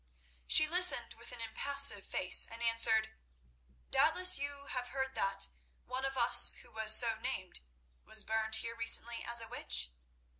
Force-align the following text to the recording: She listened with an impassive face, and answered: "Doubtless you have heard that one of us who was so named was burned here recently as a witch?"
She 0.47 0.67
listened 0.67 1.13
with 1.13 1.31
an 1.31 1.41
impassive 1.41 2.03
face, 2.03 2.47
and 2.49 2.63
answered: 2.63 3.09
"Doubtless 3.91 4.39
you 4.39 4.65
have 4.65 4.89
heard 4.89 5.13
that 5.13 5.49
one 5.85 6.05
of 6.05 6.17
us 6.17 6.53
who 6.63 6.71
was 6.71 6.91
so 6.97 7.15
named 7.19 7.59
was 8.03 8.23
burned 8.23 8.55
here 8.55 8.75
recently 8.75 9.23
as 9.23 9.41
a 9.41 9.47
witch?" 9.47 9.91